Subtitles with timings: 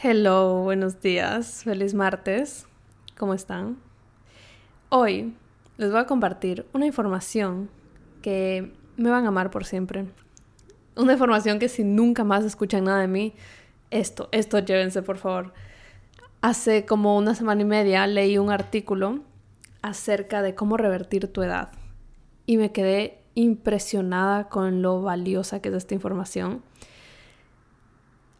[0.00, 2.68] Hello, buenos días, feliz martes,
[3.16, 3.78] ¿cómo están?
[4.90, 5.34] Hoy
[5.76, 7.68] les voy a compartir una información
[8.22, 10.06] que me van a amar por siempre.
[10.94, 13.34] Una información que si nunca más escuchan nada de mí,
[13.90, 15.52] esto, esto llévense por favor.
[16.42, 19.18] Hace como una semana y media leí un artículo
[19.82, 21.72] acerca de cómo revertir tu edad
[22.46, 26.62] y me quedé impresionada con lo valiosa que es esta información.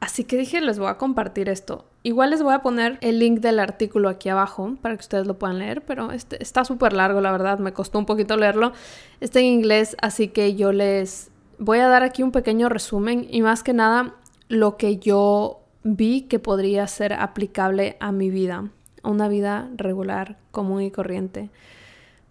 [0.00, 1.84] Así que dije, les voy a compartir esto.
[2.04, 5.38] Igual les voy a poner el link del artículo aquí abajo para que ustedes lo
[5.38, 8.72] puedan leer, pero este, está súper largo, la verdad, me costó un poquito leerlo.
[9.20, 13.42] Está en inglés, así que yo les voy a dar aquí un pequeño resumen y
[13.42, 14.14] más que nada
[14.48, 18.70] lo que yo vi que podría ser aplicable a mi vida,
[19.02, 21.50] a una vida regular, común y corriente.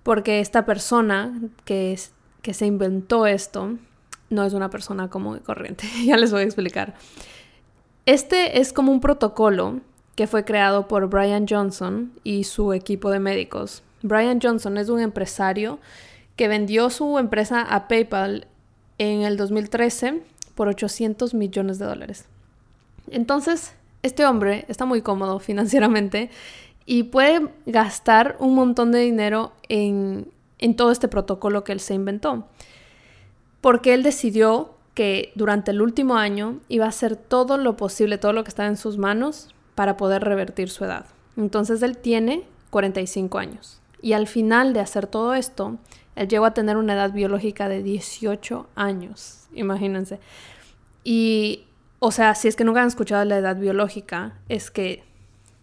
[0.04, 2.00] Porque esta persona que,
[2.42, 3.76] que se inventó esto
[4.30, 6.96] no es una persona común y corriente, ya les voy a explicar.
[8.08, 9.82] Este es como un protocolo
[10.16, 13.84] que fue creado por Brian Johnson y su equipo de médicos.
[14.02, 15.78] Brian Johnson es un empresario
[16.38, 18.48] que vendió su empresa a PayPal
[18.98, 20.22] en el 2013
[20.56, 22.24] por 800 millones de dólares.
[23.12, 26.30] Entonces, este hombre está muy cómodo financieramente
[26.86, 31.96] y puede gastar un montón de dinero en, en todo este protocolo que él se
[31.96, 32.48] inventó.
[33.60, 38.34] Porque él decidió que durante el último año iba a hacer todo lo posible, todo
[38.34, 41.06] lo que estaba en sus manos para poder revertir su edad.
[41.38, 43.80] Entonces él tiene 45 años.
[44.02, 45.78] Y al final de hacer todo esto,
[46.16, 49.46] él llegó a tener una edad biológica de 18 años.
[49.54, 50.20] Imagínense.
[51.04, 51.66] Y,
[52.00, 55.04] o sea, si es que nunca han escuchado la edad biológica, es que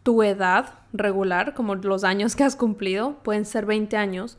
[0.04, 4.38] tu edad regular, como los años que has cumplido, pueden ser 20 años,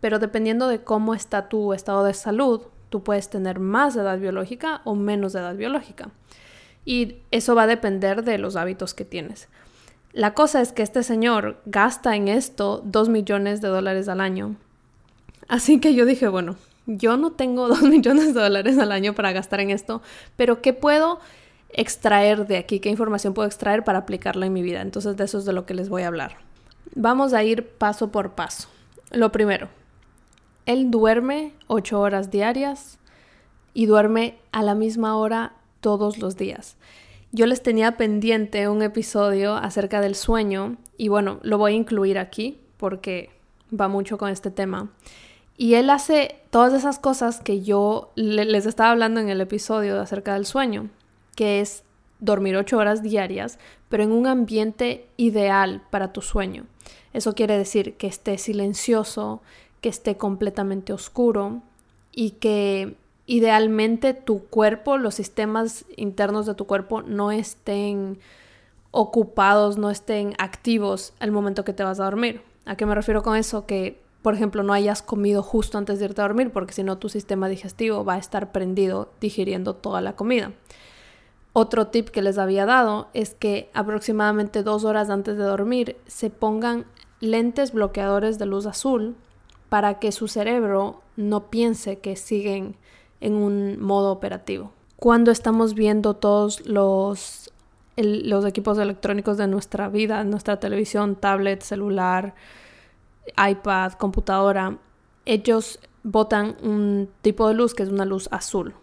[0.00, 4.82] pero dependiendo de cómo está tu estado de salud, Tú puedes tener más edad biológica
[4.84, 6.10] o menos edad biológica.
[6.84, 9.48] Y eso va a depender de los hábitos que tienes.
[10.12, 14.56] La cosa es que este señor gasta en esto 2 millones de dólares al año.
[15.46, 16.56] Así que yo dije, bueno,
[16.86, 20.02] yo no tengo 2 millones de dólares al año para gastar en esto,
[20.36, 21.20] pero ¿qué puedo
[21.72, 22.80] extraer de aquí?
[22.80, 24.82] ¿Qué información puedo extraer para aplicarla en mi vida?
[24.82, 26.38] Entonces de eso es de lo que les voy a hablar.
[26.96, 28.68] Vamos a ir paso por paso.
[29.12, 29.68] Lo primero,
[30.72, 32.98] él duerme ocho horas diarias
[33.74, 36.76] y duerme a la misma hora todos los días.
[37.32, 42.18] Yo les tenía pendiente un episodio acerca del sueño y bueno, lo voy a incluir
[42.18, 43.30] aquí porque
[43.78, 44.90] va mucho con este tema.
[45.56, 50.34] Y él hace todas esas cosas que yo les estaba hablando en el episodio acerca
[50.34, 50.88] del sueño,
[51.36, 51.84] que es
[52.18, 53.58] dormir ocho horas diarias,
[53.88, 56.66] pero en un ambiente ideal para tu sueño.
[57.12, 59.42] Eso quiere decir que esté silencioso,
[59.80, 61.62] que esté completamente oscuro
[62.12, 62.96] y que
[63.26, 68.18] idealmente tu cuerpo, los sistemas internos de tu cuerpo no estén
[68.90, 72.42] ocupados, no estén activos al momento que te vas a dormir.
[72.66, 73.66] ¿A qué me refiero con eso?
[73.66, 76.98] Que, por ejemplo, no hayas comido justo antes de irte a dormir, porque si no
[76.98, 80.52] tu sistema digestivo va a estar prendido digiriendo toda la comida.
[81.52, 86.30] Otro tip que les había dado es que aproximadamente dos horas antes de dormir se
[86.30, 86.84] pongan
[87.20, 89.16] lentes bloqueadores de luz azul
[89.70, 92.76] para que su cerebro no piense que siguen
[93.20, 94.72] en un modo operativo.
[94.96, 97.50] Cuando estamos viendo todos los,
[97.96, 102.34] los equipos electrónicos de nuestra vida, nuestra televisión, tablet, celular,
[103.38, 104.76] iPad, computadora,
[105.24, 108.74] ellos botan un tipo de luz que es una luz azul.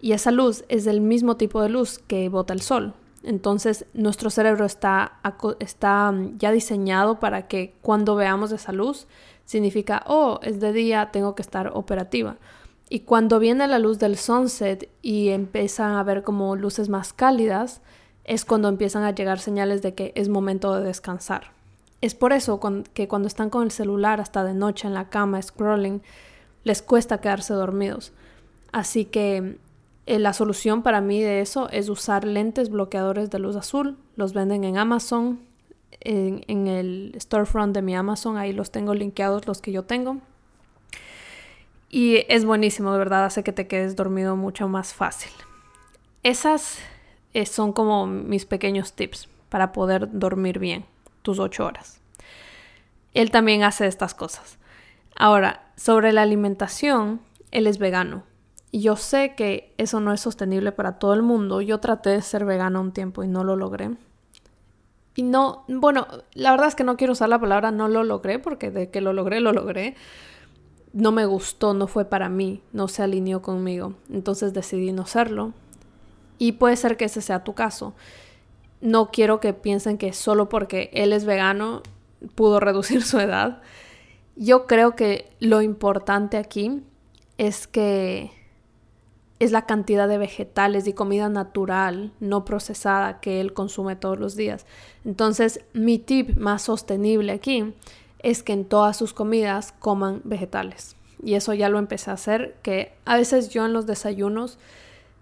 [0.00, 2.94] Y esa luz es el mismo tipo de luz que bota el sol.
[3.22, 5.18] Entonces nuestro cerebro está,
[5.58, 9.06] está ya diseñado para que cuando veamos esa luz
[9.50, 12.36] significa, oh, es de día, tengo que estar operativa.
[12.88, 17.80] Y cuando viene la luz del sunset y empiezan a ver como luces más cálidas,
[18.22, 21.50] es cuando empiezan a llegar señales de que es momento de descansar.
[22.00, 22.60] Es por eso
[22.94, 26.00] que cuando están con el celular hasta de noche en la cama scrolling,
[26.62, 28.12] les cuesta quedarse dormidos.
[28.70, 29.58] Así que
[30.06, 33.98] eh, la solución para mí de eso es usar lentes bloqueadores de luz azul.
[34.14, 35.40] Los venden en Amazon,
[36.00, 40.18] en, el storefront de mi Amazon, ahí los tengo linkeados los que yo tengo.
[41.88, 45.32] Y es buenísimo, de verdad, hace que te quedes dormido mucho más fácil.
[46.22, 46.78] Esas
[47.34, 50.84] eh, son como mis pequeños tips para poder dormir bien
[51.22, 52.00] tus ocho horas.
[53.12, 54.58] Él también hace estas cosas.
[55.16, 57.20] Ahora, sobre la alimentación,
[57.50, 58.22] él es vegano.
[58.72, 61.60] Yo sé que eso no es sostenible para todo el mundo.
[61.60, 63.90] Yo traté de ser vegano un tiempo y no lo logré.
[65.14, 68.38] Y no, bueno, la verdad es que no quiero usar la palabra no lo logré,
[68.38, 69.96] porque de que lo logré, lo logré.
[70.92, 73.94] No me gustó, no fue para mí, no se alineó conmigo.
[74.10, 75.52] Entonces decidí no serlo.
[76.38, 77.94] Y puede ser que ese sea tu caso.
[78.80, 81.82] no quiero que piensen que solo porque él es vegano
[82.34, 83.62] pudo reducir su edad.
[84.36, 86.82] Yo creo que lo importante aquí
[87.36, 88.30] es que
[89.40, 94.36] es la cantidad de vegetales y comida natural, no procesada, que él consume todos los
[94.36, 94.66] días.
[95.04, 97.74] Entonces, mi tip más sostenible aquí
[98.18, 100.94] es que en todas sus comidas coman vegetales.
[101.22, 104.58] Y eso ya lo empecé a hacer, que a veces yo en los desayunos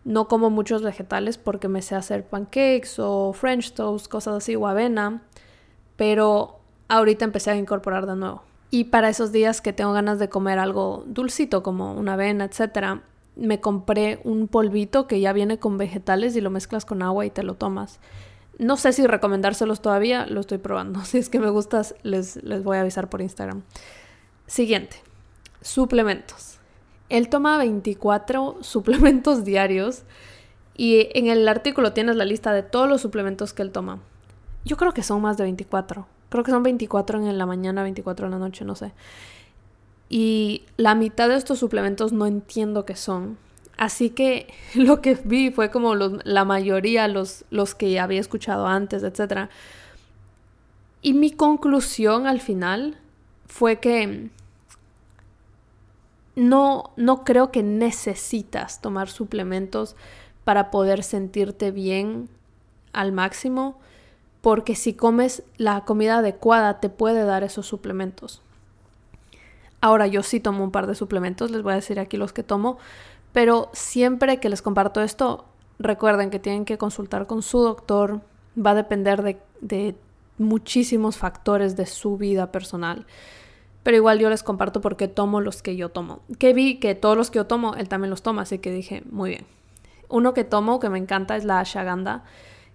[0.04, 4.66] no como muchos vegetales porque me sé hacer pancakes o french toast, cosas así, o
[4.66, 5.22] avena,
[5.96, 8.42] pero ahorita empecé a incorporar de nuevo.
[8.70, 13.02] Y para esos días que tengo ganas de comer algo dulcito como una avena, etcétera,
[13.38, 17.30] me compré un polvito que ya viene con vegetales y lo mezclas con agua y
[17.30, 18.00] te lo tomas.
[18.58, 21.00] No sé si recomendárselos todavía, lo estoy probando.
[21.04, 23.62] Si es que me gustas, les, les voy a avisar por Instagram.
[24.46, 24.96] Siguiente,
[25.60, 26.58] suplementos.
[27.08, 30.02] Él toma 24 suplementos diarios
[30.76, 34.00] y en el artículo tienes la lista de todos los suplementos que él toma.
[34.64, 36.06] Yo creo que son más de 24.
[36.28, 38.92] Creo que son 24 en la mañana, 24 en la noche, no sé.
[40.08, 43.38] Y la mitad de estos suplementos no entiendo qué son.
[43.76, 49.02] Así que lo que vi fue como la mayoría, los, los que había escuchado antes,
[49.02, 49.48] etc.
[51.00, 52.98] Y mi conclusión al final
[53.46, 54.30] fue que
[56.36, 59.96] no, no creo que necesitas tomar suplementos
[60.44, 62.28] para poder sentirte bien
[62.92, 63.78] al máximo,
[64.40, 68.40] porque si comes la comida adecuada te puede dar esos suplementos.
[69.80, 72.42] Ahora yo sí tomo un par de suplementos, les voy a decir aquí los que
[72.42, 72.78] tomo,
[73.32, 75.44] pero siempre que les comparto esto,
[75.78, 78.20] recuerden que tienen que consultar con su doctor,
[78.56, 79.94] va a depender de, de
[80.38, 83.06] muchísimos factores de su vida personal.
[83.82, 86.20] Pero igual yo les comparto porque tomo los que yo tomo.
[86.38, 89.02] Que vi que todos los que yo tomo, él también los toma, así que dije,
[89.10, 89.46] muy bien.
[90.08, 92.24] Uno que tomo que me encanta es la ashwagandha,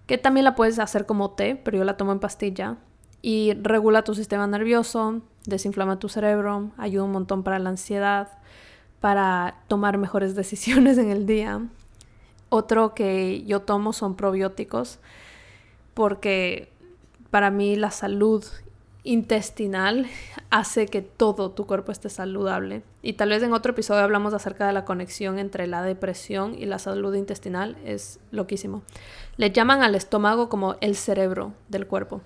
[0.06, 2.76] que también la puedes hacer como té, pero yo la tomo en pastilla
[3.22, 8.28] y regula tu sistema nervioso, desinflama tu cerebro, ayuda un montón para la ansiedad,
[9.00, 11.60] para tomar mejores decisiones en el día.
[12.48, 14.98] Otro que yo tomo son probióticos
[15.94, 16.68] porque
[17.30, 18.44] para mí la salud
[19.04, 20.06] intestinal
[20.50, 22.82] hace que todo tu cuerpo esté saludable.
[23.02, 26.64] Y tal vez en otro episodio hablamos acerca de la conexión entre la depresión y
[26.66, 27.76] la salud intestinal.
[27.84, 28.82] Es loquísimo.
[29.36, 32.22] Le llaman al estómago como el cerebro del cuerpo.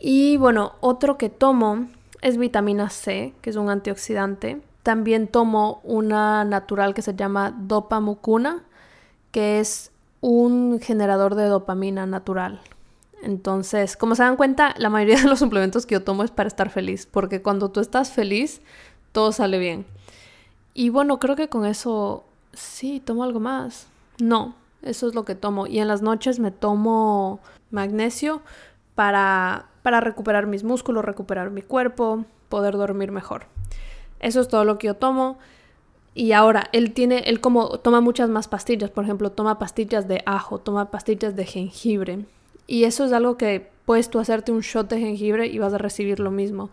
[0.00, 1.86] Y bueno, otro que tomo
[2.22, 4.60] es vitamina C, que es un antioxidante.
[4.82, 8.62] También tomo una natural que se llama dopamucuna,
[9.32, 9.90] que es
[10.20, 12.60] un generador de dopamina natural.
[13.22, 16.46] Entonces, como se dan cuenta, la mayoría de los suplementos que yo tomo es para
[16.46, 18.60] estar feliz, porque cuando tú estás feliz,
[19.12, 19.86] todo sale bien.
[20.74, 23.88] Y bueno, creo que con eso sí, tomo algo más.
[24.20, 25.66] No, eso es lo que tomo.
[25.66, 27.40] Y en las noches me tomo
[27.70, 28.42] magnesio
[28.94, 33.46] para para recuperar mis músculos, recuperar mi cuerpo, poder dormir mejor.
[34.20, 35.38] Eso es todo lo que yo tomo.
[36.12, 40.22] Y ahora, él tiene, él como toma muchas más pastillas, por ejemplo, toma pastillas de
[40.26, 42.26] ajo, toma pastillas de jengibre.
[42.66, 45.78] Y eso es algo que puedes tú hacerte un shot de jengibre y vas a
[45.78, 46.68] recibir lo mismo.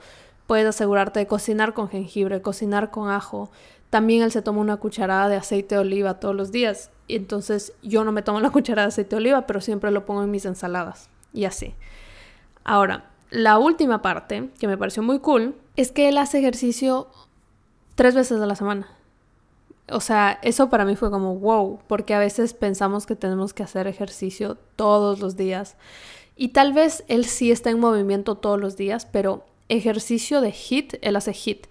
[0.45, 3.49] Puedes asegurarte de cocinar con jengibre, cocinar con ajo.
[3.89, 6.91] También él se toma una cucharada de aceite de oliva todos los días.
[7.07, 10.05] Y entonces yo no me tomo la cucharada de aceite de oliva, pero siempre lo
[10.05, 11.09] pongo en mis ensaladas.
[11.31, 11.75] Y así.
[12.65, 17.07] Ahora, la última parte, que me pareció muy cool, es que él hace ejercicio
[17.95, 18.87] tres veces a la semana.
[19.89, 23.63] O sea, eso para mí fue como wow, porque a veces pensamos que tenemos que
[23.63, 25.75] hacer ejercicio todos los días.
[26.35, 30.95] Y tal vez él sí está en movimiento todos los días, pero ejercicio de HIT,
[31.01, 31.67] él hace HIT.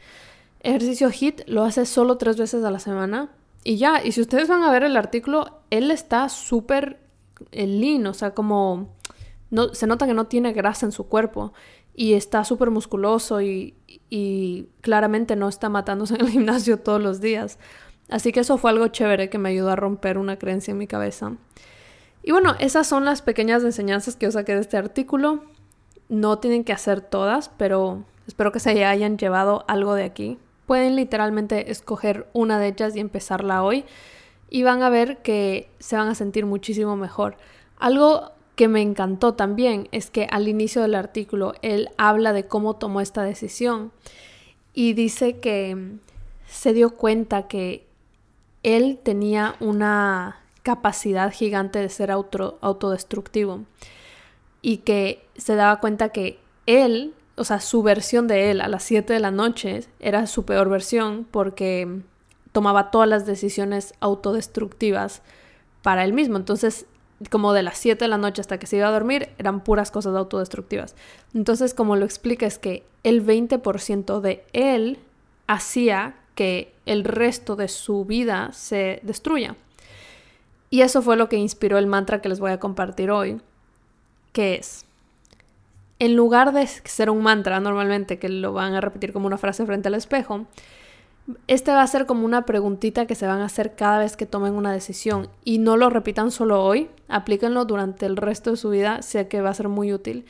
[0.60, 3.30] Ejercicio HIT lo hace solo tres veces a la semana
[3.64, 4.02] y ya.
[4.04, 6.98] Y si ustedes van a ver el artículo, él está súper
[7.52, 8.88] eh, lean, o sea, como
[9.72, 11.52] se nota que no tiene grasa en su cuerpo
[11.94, 13.74] y está súper musculoso y,
[14.10, 17.58] y, claramente no está matándose en el gimnasio todos los días.
[18.10, 20.86] Así que eso fue algo chévere que me ayudó a romper una creencia en mi
[20.86, 21.32] cabeza.
[22.22, 25.44] Y bueno, esas son las pequeñas enseñanzas que yo saqué de este artículo.
[26.08, 30.38] No tienen que hacer todas, pero espero que se hayan llevado algo de aquí.
[30.66, 33.84] Pueden literalmente escoger una de ellas y empezarla hoy
[34.48, 37.36] y van a ver que se van a sentir muchísimo mejor.
[37.76, 42.76] Algo que me encantó también es que al inicio del artículo él habla de cómo
[42.76, 43.92] tomó esta decisión
[44.72, 45.96] y dice que
[46.46, 47.86] se dio cuenta que
[48.62, 53.64] él tenía una capacidad gigante de ser autodestructivo
[54.62, 58.82] y que se daba cuenta que él, o sea, su versión de él a las
[58.84, 62.00] 7 de la noche era su peor versión porque
[62.52, 65.22] tomaba todas las decisiones autodestructivas
[65.82, 66.36] para él mismo.
[66.38, 66.86] Entonces
[67.30, 69.90] como de las 7 de la noche hasta que se iba a dormir, eran puras
[69.90, 70.94] cosas autodestructivas.
[71.34, 74.98] Entonces, como lo explica, es que el 20% de él
[75.46, 79.56] hacía que el resto de su vida se destruya.
[80.70, 83.40] Y eso fue lo que inspiró el mantra que les voy a compartir hoy,
[84.32, 84.86] que es,
[86.00, 89.64] en lugar de ser un mantra normalmente que lo van a repetir como una frase
[89.66, 90.46] frente al espejo,
[91.46, 94.26] este va a ser como una preguntita que se van a hacer cada vez que
[94.26, 98.70] tomen una decisión y no lo repitan solo hoy, aplíquenlo durante el resto de su
[98.70, 100.26] vida, sé que va a ser muy útil.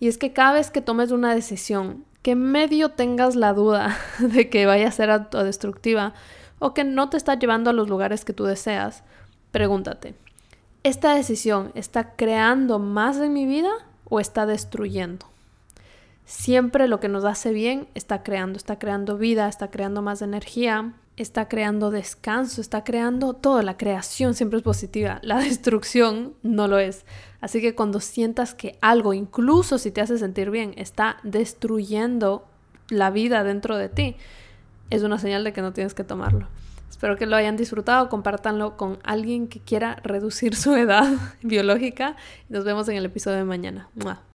[0.00, 4.50] Y es que cada vez que tomes una decisión, que medio tengas la duda de
[4.50, 6.12] que vaya a ser autodestructiva
[6.58, 9.02] o que no te está llevando a los lugares que tú deseas,
[9.50, 10.14] pregúntate,
[10.82, 13.72] ¿esta decisión está creando más en mi vida
[14.08, 15.33] o está destruyendo?
[16.24, 20.94] Siempre lo que nos hace bien está creando, está creando vida, está creando más energía,
[21.16, 23.60] está creando descanso, está creando todo.
[23.62, 27.04] La creación siempre es positiva, la destrucción no lo es.
[27.40, 32.46] Así que cuando sientas que algo, incluso si te hace sentir bien, está destruyendo
[32.88, 34.16] la vida dentro de ti,
[34.90, 36.48] es una señal de que no tienes que tomarlo.
[36.88, 41.12] Espero que lo hayan disfrutado, compártanlo con alguien que quiera reducir su edad
[41.42, 42.16] biológica.
[42.48, 43.88] Nos vemos en el episodio de mañana.